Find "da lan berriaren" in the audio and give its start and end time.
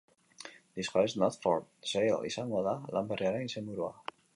2.71-3.51